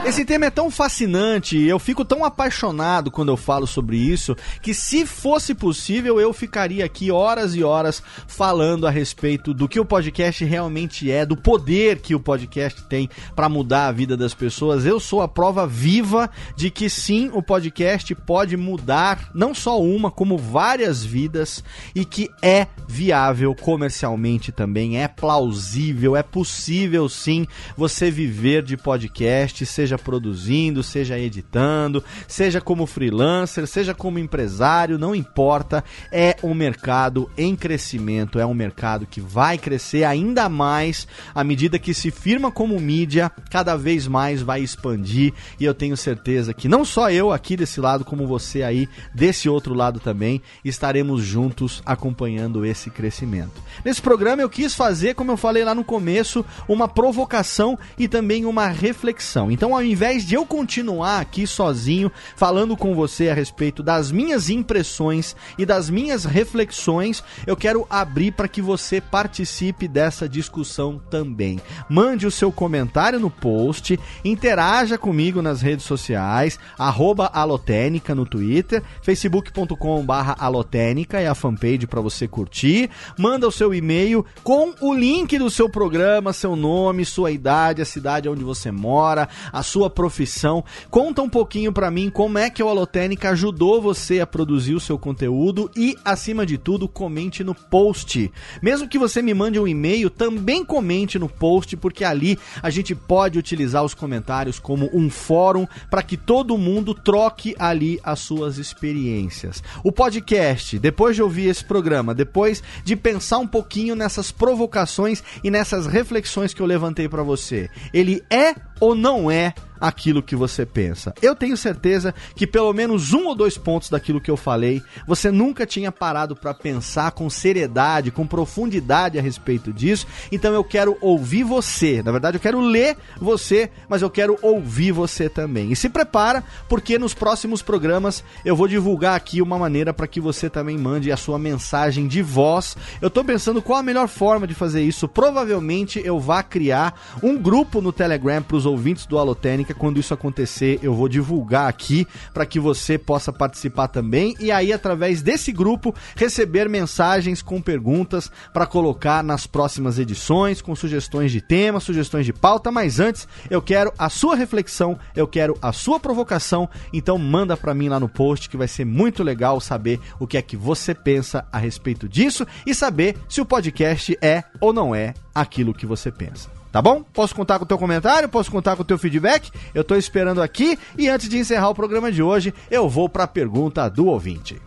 [0.06, 4.72] Esse tema é tão fascinante, eu fico tão apaixonado quando eu falo sobre isso, que
[4.72, 9.84] se fosse possível eu ficaria aqui horas e horas falando a respeito do que o
[9.84, 14.86] podcast realmente é, do poder que o podcast tem para mudar a vida das pessoas.
[14.86, 20.12] Eu sou a prova viva de que sim, o podcast pode mudar não só uma,
[20.12, 21.64] como várias vidas
[21.96, 29.66] e que é viável comercialmente também, é plausível, é possível sim você viver de podcast,
[29.66, 36.54] seja seja produzindo, seja editando, seja como freelancer, seja como empresário, não importa, é um
[36.54, 42.12] mercado em crescimento, é um mercado que vai crescer ainda mais à medida que se
[42.12, 47.10] firma como mídia, cada vez mais vai expandir e eu tenho certeza que não só
[47.10, 52.90] eu aqui desse lado, como você aí desse outro lado também, estaremos juntos acompanhando esse
[52.90, 53.62] crescimento.
[53.84, 58.46] Nesse programa eu quis fazer, como eu falei lá no começo, uma provocação e também
[58.46, 59.52] uma reflexão.
[59.52, 64.50] Então ao invés de eu continuar aqui sozinho falando com você a respeito das minhas
[64.50, 71.60] impressões e das minhas reflexões, eu quero abrir para que você participe dessa discussão também.
[71.90, 78.82] Mande o seu comentário no post, interaja comigo nas redes sociais, arroba alotênica no Twitter,
[79.02, 80.06] facebook.com
[80.38, 85.50] alotênica é a fanpage para você curtir, manda o seu e-mail com o link do
[85.50, 90.64] seu programa, seu nome, sua idade, a cidade onde você mora, a sua profissão.
[90.90, 94.80] Conta um pouquinho para mim como é que o Alotênica ajudou você a produzir o
[94.80, 98.32] seu conteúdo e, acima de tudo, comente no post.
[98.62, 102.96] Mesmo que você me mande um e-mail, também comente no post, porque ali a gente
[102.96, 108.58] pode utilizar os comentários como um fórum para que todo mundo troque ali as suas
[108.58, 109.64] experiências.
[109.84, 115.52] O podcast, depois de ouvir esse programa, depois de pensar um pouquinho nessas provocações e
[115.52, 120.66] nessas reflexões que eu levantei para você, ele é ou não é aquilo que você
[120.66, 121.14] pensa.
[121.22, 125.32] Eu tenho certeza que pelo menos um ou dois pontos daquilo que eu falei, você
[125.32, 130.08] nunca tinha parado para pensar com seriedade, com profundidade a respeito disso.
[130.32, 132.02] Então eu quero ouvir você.
[132.04, 135.72] Na verdade, eu quero ler você, mas eu quero ouvir você também.
[135.72, 140.20] E se prepara, porque nos próximos programas eu vou divulgar aqui uma maneira para que
[140.20, 142.78] você também mande a sua mensagem de voz.
[143.02, 145.08] Eu tô pensando qual a melhor forma de fazer isso.
[145.08, 149.18] Provavelmente eu vá criar um grupo no Telegram para os ouvintes do
[149.66, 154.52] Alotênica quando isso acontecer, eu vou divulgar aqui para que você possa participar também e
[154.52, 161.32] aí através desse grupo receber mensagens com perguntas para colocar nas próximas edições, com sugestões
[161.32, 165.72] de tema, sugestões de pauta, mas antes eu quero a sua reflexão, eu quero a
[165.72, 170.00] sua provocação, então manda para mim lá no post que vai ser muito legal saber
[170.20, 174.44] o que é que você pensa a respeito disso e saber se o podcast é
[174.60, 176.55] ou não é aquilo que você pensa.
[176.76, 177.02] Tá bom?
[177.14, 178.28] Posso contar com o teu comentário?
[178.28, 179.50] Posso contar com o teu feedback?
[179.74, 183.24] Eu tô esperando aqui e antes de encerrar o programa de hoje, eu vou para
[183.24, 184.62] a pergunta do ouvinte.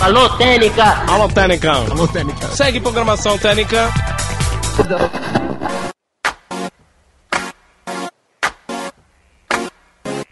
[0.00, 1.04] Alô, Técnica!
[1.06, 1.70] Alô, Técnica!
[1.70, 2.48] Alô, Técnica!
[2.48, 3.88] Segue programação Técnica!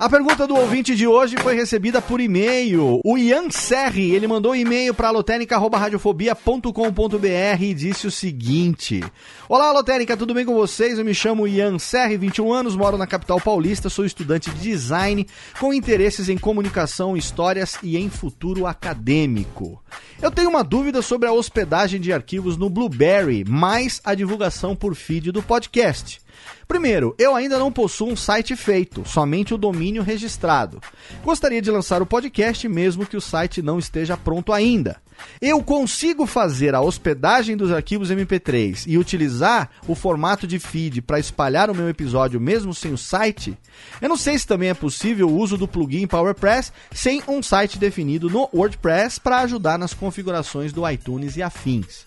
[0.05, 3.01] A pergunta do ouvinte de hoje foi recebida por e-mail.
[3.03, 9.03] O Ian Serri, ele mandou um e-mail para lotérica.radiofobia.com.br e disse o seguinte:
[9.49, 10.99] Olá, Lotérica, tudo bem com vocês?
[10.99, 15.27] Eu me chamo Ian Serri, 21 anos, moro na capital paulista, sou estudante de design
[15.59, 19.83] com interesses em comunicação, histórias e em futuro acadêmico.
[20.21, 24.95] Eu tenho uma dúvida sobre a hospedagem de arquivos no Blueberry, mais a divulgação por
[24.95, 26.23] feed do podcast.
[26.67, 30.81] Primeiro, eu ainda não possuo um site feito, somente o domínio registrado.
[31.23, 34.97] Gostaria de lançar o podcast mesmo que o site não esteja pronto ainda.
[35.41, 41.19] Eu consigo fazer a hospedagem dos arquivos MP3 e utilizar o formato de feed para
[41.19, 43.57] espalhar o meu episódio mesmo sem o site?
[44.01, 47.79] Eu não sei se também é possível o uso do plugin PowerPress sem um site
[47.79, 52.07] definido no WordPress para ajudar nas configurações do iTunes e afins.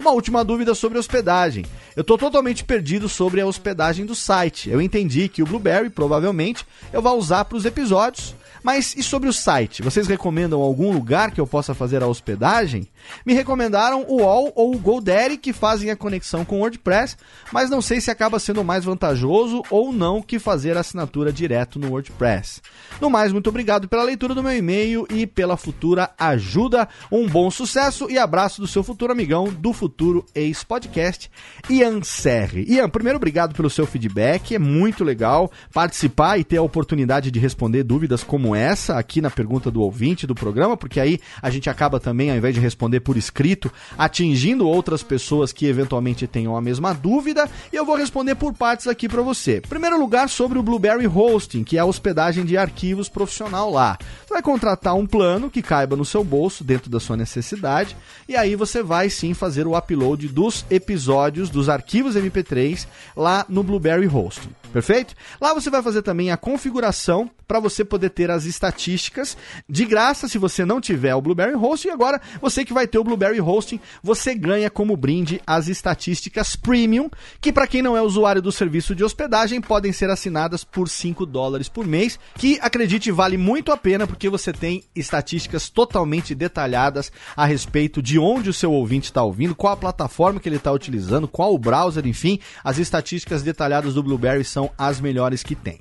[0.00, 1.66] Uma última dúvida sobre hospedagem.
[1.94, 4.70] Eu estou totalmente perdido sobre a hospedagem do site.
[4.70, 9.28] Eu entendi que o Blueberry provavelmente eu vou usar para os episódios, mas e sobre
[9.28, 9.82] o site?
[9.82, 12.88] Vocês recomendam algum lugar que eu possa fazer a hospedagem?
[13.24, 17.16] Me recomendaram o All ou o GoDaddy que fazem a conexão com o WordPress,
[17.52, 21.78] mas não sei se acaba sendo mais vantajoso ou não que fazer a assinatura direto
[21.78, 22.60] no WordPress.
[23.00, 26.88] No mais, muito obrigado pela leitura do meu e-mail e pela futura ajuda.
[27.10, 31.30] Um bom sucesso e abraço do seu futuro amigão do futuro ex-podcast,
[31.68, 32.64] Ian Serri.
[32.68, 37.38] Ian, primeiro obrigado pelo seu feedback, é muito legal participar e ter a oportunidade de
[37.38, 41.70] responder dúvidas como essa aqui na pergunta do ouvinte do programa, porque aí a gente
[41.70, 46.60] acaba também, ao invés de responder por escrito, atingindo outras pessoas que eventualmente tenham a
[46.60, 49.60] mesma dúvida, e eu vou responder por partes aqui para você.
[49.60, 53.98] Primeiro lugar, sobre o Blueberry Hosting, que é a hospedagem de arquivos profissional lá.
[54.26, 57.96] Você vai contratar um plano que caiba no seu bolso, dentro da sua necessidade,
[58.28, 63.62] e aí você vai sim fazer o upload dos episódios, dos arquivos MP3 lá no
[63.62, 64.59] Blueberry Hosting.
[64.72, 65.14] Perfeito?
[65.40, 69.36] Lá você vai fazer também a configuração para você poder ter as estatísticas
[69.68, 71.90] de graça se você não tiver o Blueberry Hosting.
[71.90, 77.10] Agora, você que vai ter o Blueberry Hosting, você ganha como brinde as estatísticas premium,
[77.40, 81.26] que para quem não é usuário do serviço de hospedagem, podem ser assinadas por 5
[81.26, 87.10] dólares por mês, que acredite vale muito a pena porque você tem estatísticas totalmente detalhadas
[87.36, 90.70] a respeito de onde o seu ouvinte está ouvindo, qual a plataforma que ele está
[90.70, 95.54] utilizando, qual o browser, enfim, as estatísticas detalhadas do Blueberry são são as melhores que
[95.54, 95.80] tem.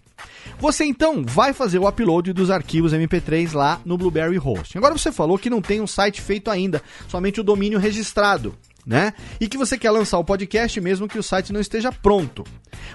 [0.57, 4.77] Você então vai fazer o upload dos arquivos MP3 lá no Blueberry Hosting.
[4.77, 8.55] Agora você falou que não tem um site feito ainda, somente o domínio registrado.
[8.85, 9.13] Né?
[9.39, 12.43] E que você quer lançar o podcast mesmo que o site não esteja pronto.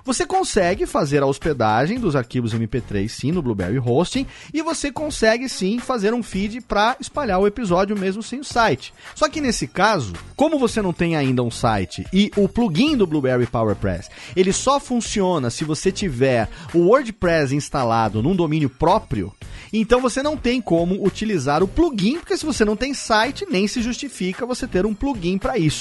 [0.05, 5.49] Você consegue fazer a hospedagem dos arquivos MP3 sim no Blueberry Hosting e você consegue
[5.49, 8.93] sim fazer um feed para espalhar o episódio mesmo sem o site.
[9.15, 13.07] Só que nesse caso, como você não tem ainda um site e o plugin do
[13.07, 19.33] Blueberry PowerPress, ele só funciona se você tiver o WordPress instalado num domínio próprio,
[19.77, 23.67] então você não tem como utilizar o plugin, porque se você não tem site, nem
[23.67, 25.74] se justifica você ter um plugin para isso,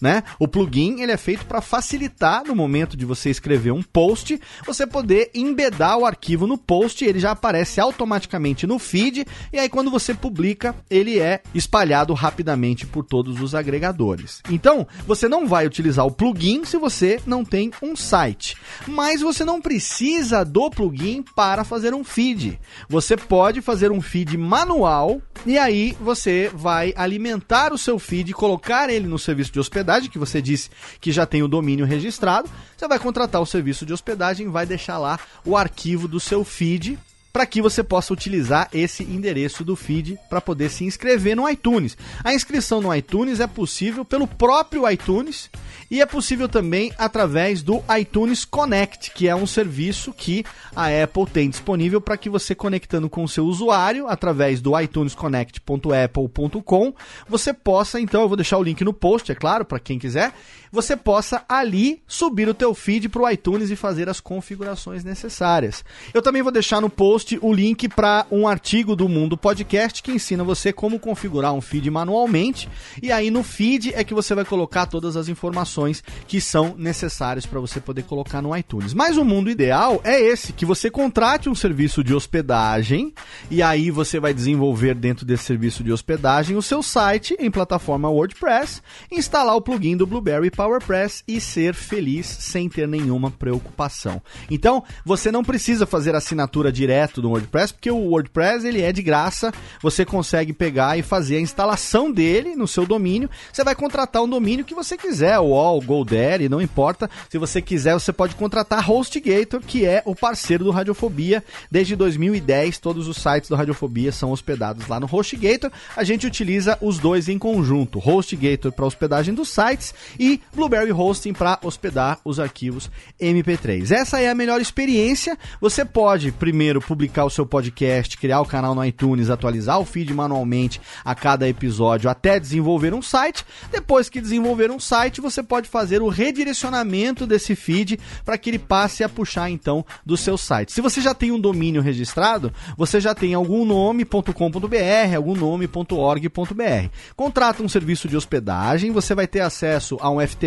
[0.00, 0.22] né?
[0.38, 4.86] O plugin ele é feito para facilitar no momento de você escrever um post, você
[4.86, 9.90] poder embedar o arquivo no post, ele já aparece automaticamente no feed e aí quando
[9.90, 14.40] você publica, ele é espalhado rapidamente por todos os agregadores.
[14.48, 19.44] Então, você não vai utilizar o plugin se você não tem um site, mas você
[19.44, 22.58] não precisa do plugin para fazer um feed.
[22.88, 28.90] Você pode fazer um feed manual e aí você vai alimentar o seu feed, colocar
[28.90, 30.68] ele no serviço de hospedagem, que você disse
[31.00, 32.50] que já tem o domínio registrado.
[32.76, 36.98] Você vai contratar o serviço de hospedagem, vai deixar lá o arquivo do seu feed
[37.32, 41.96] para que você possa utilizar esse endereço do feed para poder se inscrever no iTunes.
[42.24, 45.48] A inscrição no iTunes é possível pelo próprio iTunes
[45.90, 51.26] e é possível também através do iTunes Connect, que é um serviço que a Apple
[51.26, 56.94] tem disponível para que você conectando com o seu usuário através do iTunesconnect.apple.com,
[57.28, 60.32] você possa, então, eu vou deixar o link no post, é claro, para quem quiser,
[60.70, 65.84] você possa ali subir o teu feed para o iTunes e fazer as configurações necessárias.
[66.14, 70.12] Eu também vou deixar no post o link para um artigo do Mundo Podcast que
[70.12, 72.68] ensina você como configurar um feed manualmente,
[73.02, 77.46] e aí no feed é que você vai colocar todas as informações que são necessários
[77.46, 78.94] para você poder colocar no iTunes.
[78.94, 83.12] Mas o mundo ideal é esse, que você contrate um serviço de hospedagem
[83.50, 88.08] e aí você vai desenvolver dentro desse serviço de hospedagem o seu site em plataforma
[88.08, 94.20] WordPress, instalar o plugin do Blueberry PowerPress e ser feliz sem ter nenhuma preocupação.
[94.50, 99.02] Então, você não precisa fazer assinatura direto do WordPress, porque o WordPress ele é de
[99.02, 103.30] graça, você consegue pegar e fazer a instalação dele no seu domínio.
[103.50, 107.08] Você vai contratar um domínio que você quiser, o Wall, GoDaddy, não importa.
[107.30, 111.42] Se você quiser, você pode contratar HostGator, que é o parceiro do Radiofobia.
[111.70, 115.70] Desde 2010, todos os sites do Radiofobia são hospedados lá no HostGator.
[115.96, 121.32] A gente utiliza os dois em conjunto: HostGator para hospedagem dos sites e Blueberry Hosting
[121.32, 122.90] para hospedar os arquivos
[123.20, 123.90] MP3.
[123.90, 125.38] Essa é a melhor experiência.
[125.60, 130.12] Você pode primeiro publicar o seu podcast, criar o canal no iTunes, atualizar o feed
[130.12, 133.44] manualmente a cada episódio até desenvolver um site.
[133.70, 138.58] Depois que desenvolver um site, você pode fazer o redirecionamento desse feed para que ele
[138.58, 140.72] passe a puxar então do seu site.
[140.72, 146.88] Se você já tem um domínio registrado, você já tem algum nome.com.br, algum nome.org.br.
[147.14, 150.39] Contrata um serviço de hospedagem, você vai ter acesso a um FTP.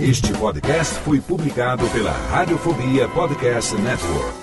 [0.00, 4.42] Este podcast foi publicado pela Radiofobia Podcast Network.